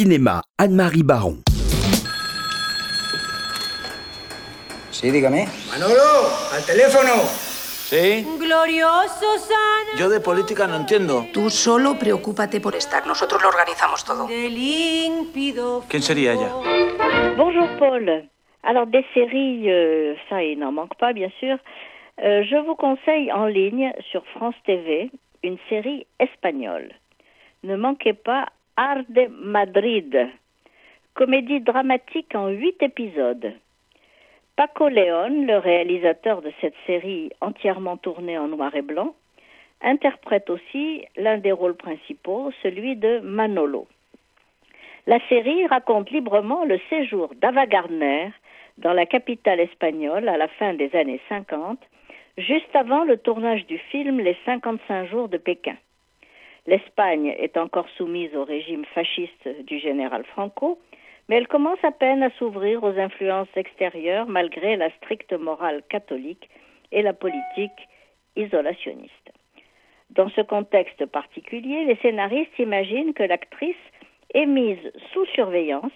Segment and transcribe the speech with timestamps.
[0.00, 1.42] Cinéma, Anne-Marie Baron.
[4.90, 5.44] Sí, dígame.
[5.68, 6.08] Manolo,
[6.54, 7.20] al teléfono.
[7.90, 8.24] ¿Sí?
[8.38, 9.98] Glorioso San.
[9.98, 11.26] Yo de política no entiendo.
[11.34, 14.26] Tú solo preocúpate por estar, nosotros lo organizamos todo.
[14.26, 16.48] ¿Quién sería ella?
[17.36, 18.26] Bonjour Paul.
[18.62, 21.58] Alors des séries, euh, ça il n'en manque pas bien sûr.
[22.24, 25.10] Euh, je vous conseille en ligne sur France TV
[25.42, 26.88] une série espagnole.
[27.64, 28.46] Ne manquez pas
[28.82, 30.30] Arde Madrid,
[31.12, 33.52] comédie dramatique en huit épisodes.
[34.56, 39.14] Paco León, le réalisateur de cette série entièrement tournée en noir et blanc,
[39.82, 43.86] interprète aussi l'un des rôles principaux, celui de Manolo.
[45.06, 48.30] La série raconte librement le séjour d'Ava Gardner
[48.78, 51.78] dans la capitale espagnole à la fin des années 50,
[52.38, 55.76] juste avant le tournage du film Les 55 jours de Pékin.
[56.66, 60.78] L'Espagne est encore soumise au régime fasciste du général Franco,
[61.28, 66.48] mais elle commence à peine à s'ouvrir aux influences extérieures malgré la stricte morale catholique
[66.92, 67.88] et la politique
[68.36, 69.32] isolationniste.
[70.10, 73.76] Dans ce contexte particulier, les scénaristes imaginent que l'actrice
[74.34, 75.92] est mise sous surveillance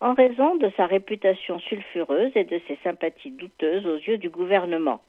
[0.00, 5.00] en raison de sa réputation sulfureuse et de ses sympathies douteuses aux yeux du gouvernement.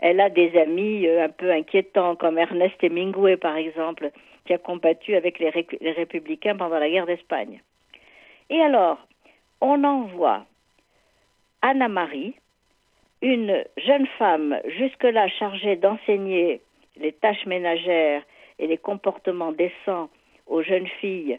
[0.00, 4.10] Elle a des amis euh, un peu inquiétants, comme Ernest Hemingway, par exemple,
[4.46, 7.60] qui a combattu avec les, ré les républicains pendant la guerre d'Espagne.
[8.48, 8.98] Et alors,
[9.60, 10.44] on envoie
[11.62, 12.34] Anna Marie,
[13.20, 16.62] une jeune femme jusque-là chargée d'enseigner
[16.96, 18.22] les tâches ménagères
[18.58, 20.08] et les comportements décents
[20.46, 21.38] aux jeunes filles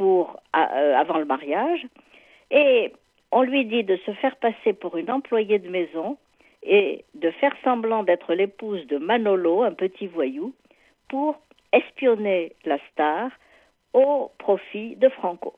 [0.00, 1.86] euh, avant le mariage,
[2.50, 2.92] et
[3.32, 6.18] on lui dit de se faire passer pour une employée de maison
[6.64, 10.54] et de faire semblant d'être l'épouse de Manolo, un petit voyou,
[11.08, 11.36] pour
[11.72, 13.30] espionner la star
[13.92, 15.54] au profit de Franco.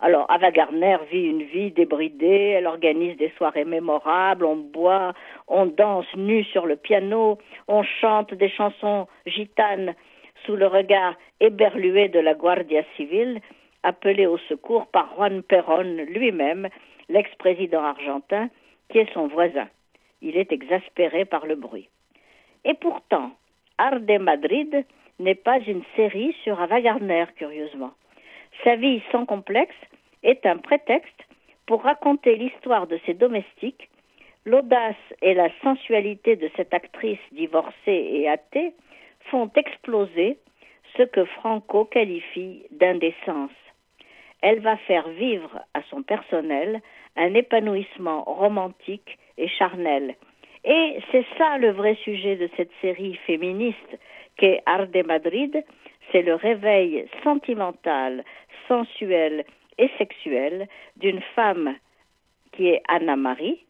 [0.00, 5.12] Alors, Ava Gardner vit une vie débridée, elle organise des soirées mémorables, on boit,
[5.48, 9.94] on danse nu sur le piano, on chante des chansons gitanes
[10.46, 13.40] sous le regard éberlué de la Guardia Civile,
[13.82, 16.68] appelé au secours par Juan Perón lui-même,
[17.08, 18.50] l'ex-président argentin,
[18.88, 19.68] qui est son voisin.
[20.22, 21.88] Il est exaspéré par le bruit.
[22.64, 23.32] Et pourtant,
[23.78, 24.84] Arde Madrid
[25.18, 27.92] n'est pas une série sur Ava Gardner, curieusement.
[28.64, 29.76] Sa vie sans complexe
[30.22, 31.24] est un prétexte
[31.66, 33.88] pour raconter l'histoire de ses domestiques.
[34.44, 38.72] L'audace et la sensualité de cette actrice divorcée et athée
[39.30, 40.38] font exploser
[40.96, 43.50] ce que Franco qualifie d'indécence.
[44.42, 46.80] Elle va faire vivre à son personnel
[47.16, 50.14] un épanouissement romantique et charnel.
[50.64, 53.98] Et c'est ça le vrai sujet de cette série féministe
[54.36, 55.64] qu'est Arde Madrid,
[56.12, 58.24] c'est le réveil sentimental,
[58.68, 59.44] sensuel
[59.78, 61.74] et sexuel d'une femme
[62.52, 63.64] qui est Anna Marie,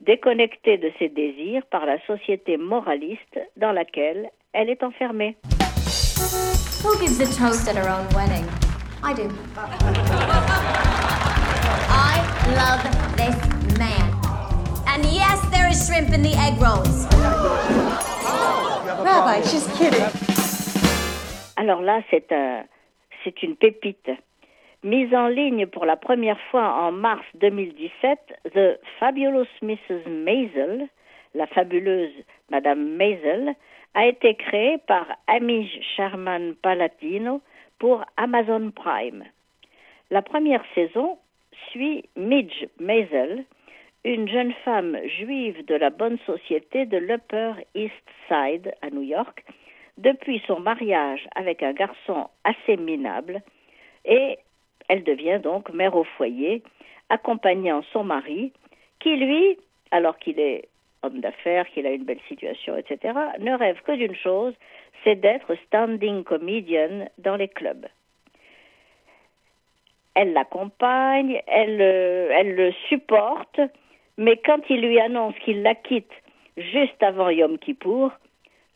[0.00, 5.36] déconnectée de ses désirs par la société moraliste dans laquelle elle est enfermée.
[6.82, 8.69] Who gives at her own?
[9.02, 9.30] I do.
[11.88, 12.20] I
[12.60, 12.82] love
[13.16, 13.34] this
[13.78, 14.12] man.
[14.86, 17.06] And yes, there is shrimp in the egg rolls.
[19.02, 20.04] Rabbi, she's kidding.
[21.56, 22.64] Alors là, c'est un,
[23.24, 24.10] c'est une pépite.
[24.82, 28.18] Mise en ligne pour la première fois en mars 2017,
[28.54, 30.08] The Fabulous Mrs.
[30.08, 30.88] Maisel,
[31.34, 32.12] la fabuleuse
[32.50, 33.54] Madame Maisel,
[33.94, 37.40] a été créée par Amish Sherman Palatino
[37.80, 39.24] pour Amazon Prime.
[40.10, 41.18] La première saison
[41.70, 43.44] suit Midge Maisel,
[44.04, 47.94] une jeune femme juive de la bonne société de l'Upper East
[48.28, 49.44] Side à New York,
[49.98, 53.42] depuis son mariage avec un garçon assez minable,
[54.04, 54.38] et
[54.88, 56.62] elle devient donc mère au foyer,
[57.08, 58.52] accompagnant son mari,
[58.98, 59.58] qui lui,
[59.90, 60.68] alors qu'il est
[61.02, 64.54] homme d'affaires, qu'il a une belle situation, etc., ne rêve que d'une chose,
[65.04, 67.86] c'est d'être standing comedian dans les clubs.
[70.14, 73.60] Elle l'accompagne, elle, euh, elle le supporte,
[74.18, 76.12] mais quand il lui annonce qu'il la quitte
[76.56, 78.12] juste avant Yom Kippour,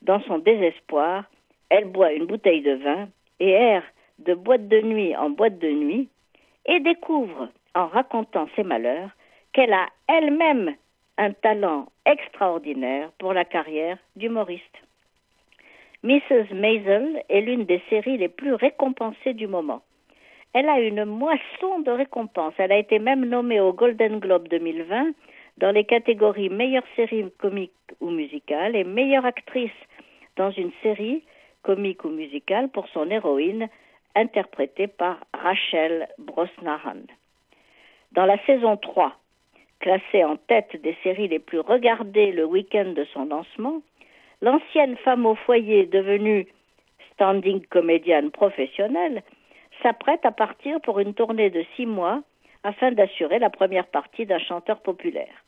[0.02, 1.24] dans son désespoir,
[1.70, 3.08] elle boit une bouteille de vin
[3.40, 3.84] et erre
[4.20, 6.08] de boîte de nuit en boîte de nuit
[6.66, 9.10] et découvre, en racontant ses malheurs,
[9.52, 10.74] qu'elle a elle-même
[11.18, 14.78] un talent extraordinaire pour la carrière d'humoriste.
[16.02, 16.52] Mrs.
[16.52, 19.82] Maisel est l'une des séries les plus récompensées du moment.
[20.52, 22.54] Elle a une moisson de récompenses.
[22.58, 25.12] Elle a été même nommée au Golden Globe 2020
[25.58, 29.70] dans les catégories meilleure série comique ou musicale et meilleure actrice
[30.36, 31.22] dans une série
[31.62, 33.68] comique ou musicale pour son héroïne
[34.14, 37.02] interprétée par Rachel Brosnahan.
[38.12, 39.12] Dans la saison 3,
[39.80, 43.82] classée en tête des séries les plus regardées le week-end de son lancement,
[44.40, 46.46] l'ancienne femme au foyer devenue
[47.12, 49.22] standing comédienne professionnelle
[49.82, 52.22] s'apprête à partir pour une tournée de six mois
[52.62, 55.44] afin d'assurer la première partie d'un chanteur populaire.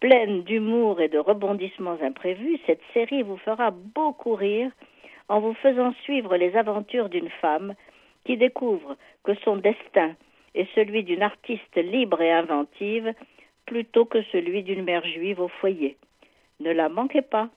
[0.00, 4.70] Pleine d'humour et de rebondissements imprévus, cette série vous fera beaucoup rire
[5.28, 7.74] en vous faisant suivre les aventures d'une femme
[8.24, 10.14] qui découvre que son destin
[10.54, 13.14] est celui d'une artiste libre et inventive
[13.66, 15.96] plutôt que celui d'une mère juive au foyer.
[16.60, 17.48] Ne la manquez pas.